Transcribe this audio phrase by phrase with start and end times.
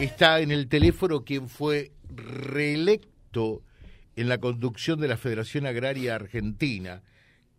[0.00, 3.60] Está en el teléfono quien fue reelecto
[4.16, 7.02] en la conducción de la Federación Agraria Argentina,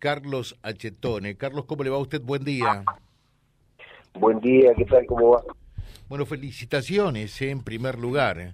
[0.00, 1.36] Carlos Achetone.
[1.36, 2.20] Carlos, ¿cómo le va a usted?
[2.20, 2.82] Buen día.
[4.14, 5.06] Buen día, ¿qué tal?
[5.06, 5.44] ¿Cómo va?
[6.08, 8.40] Bueno, felicitaciones eh, en primer lugar.
[8.40, 8.52] eh.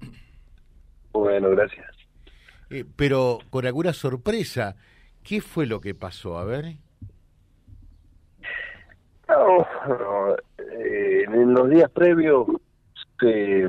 [1.13, 1.87] Bueno, gracias.
[2.69, 4.77] Eh, pero con alguna sorpresa,
[5.25, 6.37] ¿qué fue lo que pasó?
[6.37, 6.77] A ver.
[9.29, 12.47] No, no, eh, en los días previos
[13.21, 13.69] se,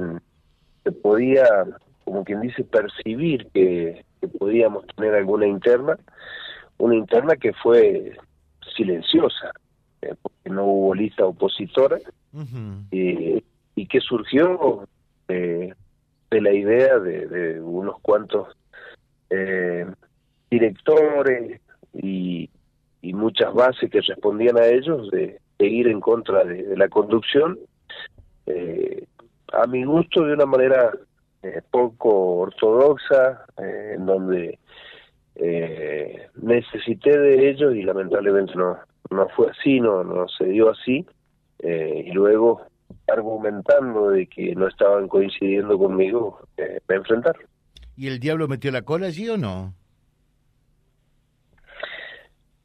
[0.84, 1.46] se podía,
[2.06, 5.98] como quien dice, percibir que, que podíamos tener alguna interna,
[6.78, 8.18] una interna que fue
[8.76, 9.52] silenciosa,
[10.02, 11.98] eh, porque no hubo lista opositora,
[12.92, 13.44] eh,
[13.76, 14.88] y que surgió
[15.28, 15.74] de,
[16.30, 18.56] de la idea de, de unos cuantos
[19.30, 19.86] eh,
[20.50, 21.60] directores
[21.94, 22.50] y,
[23.02, 26.88] y muchas bases que respondían a ellos de, de ir en contra de, de la
[26.90, 27.60] conducción,
[28.46, 28.99] eh,
[29.54, 30.92] a mi gusto de una manera
[31.44, 34.60] eh, poco ortodoxa, eh, en donde
[35.36, 38.78] eh, necesité de ellos y lamentablemente no,
[39.10, 41.06] no fue así, no, no se dio así,
[41.60, 42.62] eh, y luego
[43.08, 46.42] argumentando de que no estaban coincidiendo conmigo,
[46.88, 47.42] me enfrentaron.
[47.96, 49.74] ¿Y el diablo metió la cola allí o no?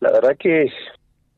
[0.00, 0.70] La verdad que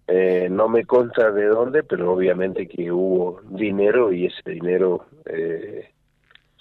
[0.09, 5.91] eh, no me consta de dónde, pero obviamente que hubo dinero y ese dinero eh,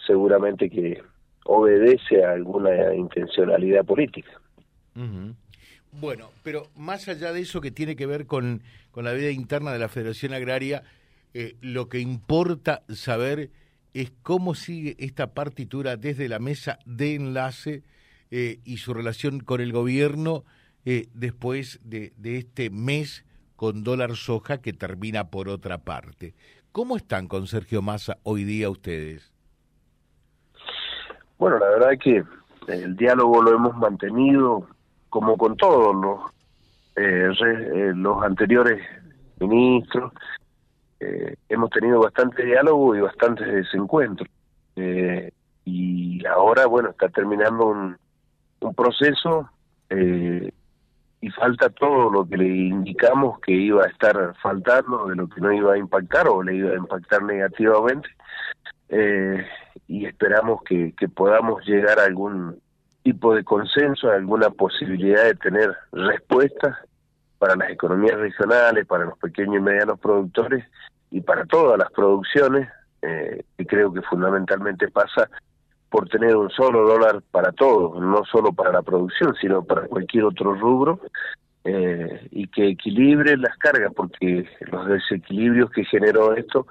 [0.06, 1.02] seguramente que
[1.46, 4.32] obedece a alguna intencionalidad política.
[5.92, 9.72] Bueno, pero más allá de eso que tiene que ver con, con la vida interna
[9.72, 10.84] de la Federación Agraria,
[11.34, 13.52] eh, lo que importa saber
[13.94, 17.84] es cómo sigue esta partitura desde la mesa de enlace
[18.32, 20.44] eh, y su relación con el gobierno
[20.86, 23.24] eh, después de, de este mes
[23.56, 26.34] con dólar soja que termina por otra parte.
[26.72, 29.34] ¿Cómo están con Sergio Massa hoy día ustedes?
[31.38, 32.24] Bueno, la verdad es que
[32.68, 34.68] el diálogo lo hemos mantenido
[35.10, 36.20] como con todos los,
[36.96, 38.82] eh, eh, los anteriores
[39.40, 40.12] ministros.
[41.00, 44.30] Eh, hemos tenido bastante diálogo y bastantes desencuentros.
[44.76, 45.32] Eh,
[45.66, 47.98] y ahora, bueno, está terminando un,
[48.60, 49.50] un proceso
[49.90, 50.52] eh,
[51.26, 55.42] y falta todo lo que le indicamos que iba a estar faltando, de lo que
[55.42, 58.08] no iba a impactar o le iba a impactar negativamente.
[58.90, 59.44] Eh,
[59.88, 62.62] y esperamos que, podamos llegar a algún
[63.02, 66.78] tipo de consenso, a alguna posibilidad de tener respuestas
[67.40, 70.64] para las economías regionales, para los pequeños y medianos productores
[71.10, 72.70] y para todas las producciones,
[73.02, 75.28] eh, que creo que fundamentalmente pasa
[75.96, 80.26] por tener un solo dólar para todos, no solo para la producción, sino para cualquier
[80.26, 81.00] otro rubro,
[81.64, 86.68] eh, y que equilibre las cargas, porque los desequilibrios que generó esto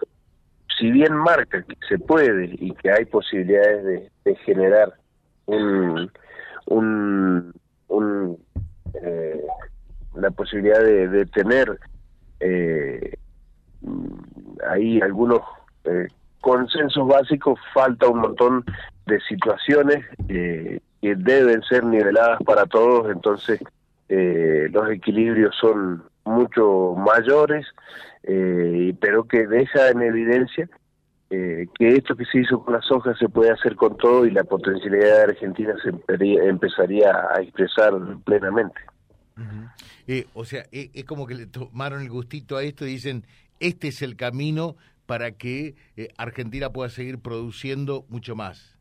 [0.78, 4.92] si bien marca que se puede y que hay posibilidades de, generar
[5.46, 6.10] un,
[6.66, 8.38] un,
[9.02, 9.40] eh,
[10.16, 11.78] la posibilidad de, de tener
[12.40, 13.16] eh,
[14.68, 15.40] ahí algunos
[15.84, 16.08] eh,
[16.42, 18.64] consensos básicos, falta un montón
[19.06, 23.60] de situaciones eh, que deben ser niveladas para todos, entonces
[24.08, 27.66] eh, los equilibrios son mucho mayores,
[28.22, 30.68] eh, pero que deja en evidencia
[31.30, 34.30] eh, que esto que se hizo con las hojas se puede hacer con todo y
[34.30, 35.90] la potencialidad de Argentina se
[36.48, 37.92] empezaría, a expresar
[38.24, 38.80] plenamente.
[40.06, 43.26] Eh, o sea, es como que le tomaron el gustito a esto y dicen,
[43.58, 44.76] este es el camino
[45.06, 45.74] para que
[46.16, 48.73] Argentina pueda seguir produciendo mucho más.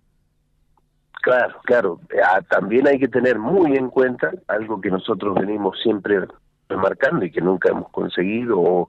[1.23, 1.99] Claro, claro.
[2.21, 6.19] Ah, también hay que tener muy en cuenta algo que nosotros venimos siempre
[6.67, 8.87] remarcando y que nunca hemos conseguido o,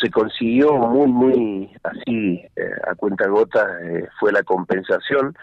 [0.00, 3.64] se consiguió muy, muy así eh, a cuenta gota
[4.18, 5.36] fue la compensación,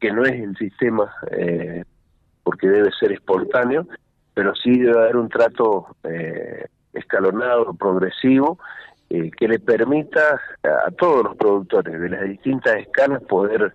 [0.00, 1.84] que no es el sistema eh,
[2.42, 3.86] porque debe ser espontáneo,
[4.32, 8.58] pero sí debe haber un trato eh, escalonado, progresivo,
[9.10, 13.74] eh, que le permita a todos los productores de las distintas escalas poder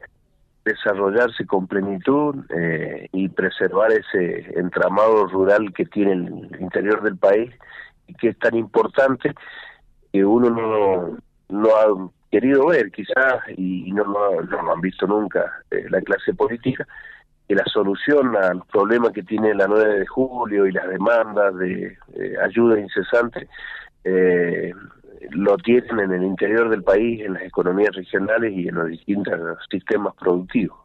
[0.67, 7.51] desarrollarse con plenitud eh, y preservar ese entramado rural que tiene el interior del país
[8.07, 9.33] y que es tan importante
[10.11, 11.17] que uno no,
[11.49, 16.01] no ha querido ver quizás y no lo, no lo han visto nunca eh, la
[16.01, 16.85] clase política
[17.47, 21.97] que la solución al problema que tiene la 9 de julio y las demandas de
[22.15, 23.47] eh, ayuda incesante
[24.03, 24.73] eh,
[25.31, 29.57] lo tienen en el interior del país, en las economías regionales y en los distintos
[29.69, 30.77] sistemas productivos.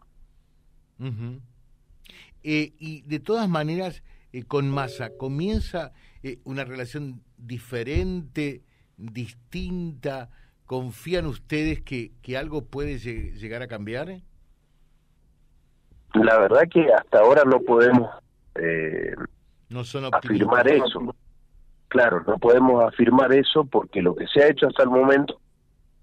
[2.44, 4.02] Eh, y de todas maneras,
[4.32, 5.93] eh, con Massa, ¿comienza
[6.23, 8.62] eh, una relación diferente,
[8.96, 10.31] distinta,
[10.67, 14.20] ¿confían ustedes que, que algo puede llegar a cambiar?
[16.14, 18.11] La verdad que hasta ahora no podemos
[18.55, 19.14] eh,
[19.70, 21.14] no son afirmar eso.
[21.92, 25.38] Claro, no podemos afirmar eso porque lo que se ha hecho hasta el momento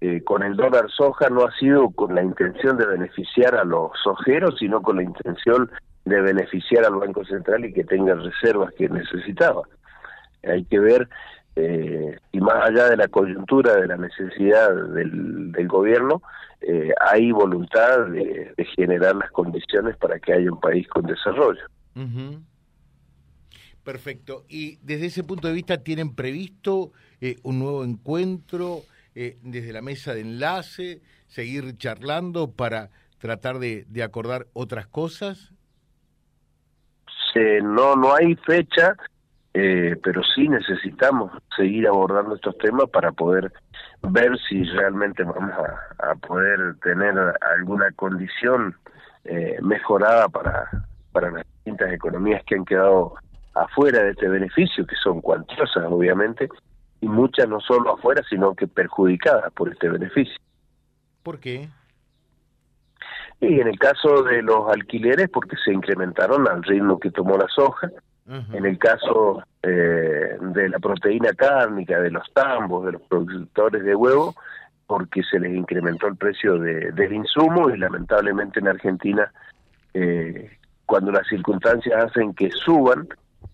[0.00, 3.90] eh, con el dólar soja no ha sido con la intención de beneficiar a los
[4.00, 5.68] sojeros, sino con la intención
[6.04, 9.62] de beneficiar al Banco Central y que tenga reservas que necesitaba.
[10.44, 11.08] Hay que ver,
[11.56, 16.22] eh, y más allá de la coyuntura, de la necesidad del, del gobierno,
[16.60, 21.64] eh, hay voluntad de, generar las condiciones para que haya un país con desarrollo.
[23.90, 24.44] Perfecto.
[24.48, 28.82] Y desde ese punto de vista, ¿tienen previsto eh, un nuevo encuentro
[29.16, 35.52] eh, desde la mesa de enlace, seguir charlando para tratar de, acordar otras cosas?
[37.62, 38.94] no, no hay fecha,
[39.54, 43.52] eh, pero sí necesitamos seguir abordando estos temas para poder
[44.02, 45.52] ver si realmente vamos
[45.98, 47.14] a, poder tener
[47.58, 48.76] alguna condición
[49.24, 50.70] eh, mejorada para,
[51.10, 53.16] para las distintas economías que han quedado
[53.62, 56.48] afuera de este beneficio, que son cuantiosas obviamente,
[57.00, 60.36] y muchas no solo afuera, sino que perjudicadas por este beneficio.
[61.22, 61.68] ¿Por qué?
[63.40, 67.48] Y en el caso de los alquileres, porque se incrementaron al ritmo que tomó la
[67.48, 67.90] soja,
[68.52, 73.96] en el caso eh, de la proteína cárnica, de los tambos, de los productores de
[73.96, 74.36] huevo,
[74.86, 79.32] porque se les incrementó el precio de, del insumo y lamentablemente en Argentina,
[79.94, 83.08] eh, cuando las circunstancias hacen que suban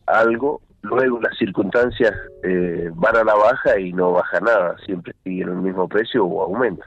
[0.07, 2.13] algo, luego las circunstancias
[2.43, 6.43] eh, van a la baja y no baja nada, siempre siguen el mismo precio o
[6.43, 6.85] aumenta.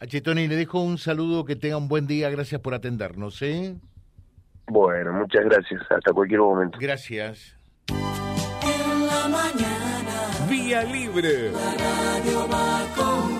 [0.00, 3.40] A Tony, le dejo un saludo, que tenga un buen día, gracias por atendernos.
[3.42, 3.76] ¿eh?
[4.66, 5.80] Bueno, muchas gracias.
[5.90, 6.78] Hasta cualquier momento.
[6.80, 7.56] Gracias.
[7.88, 10.46] En la mañana.
[10.48, 11.52] Vía Libre.
[11.52, 13.33] La radio va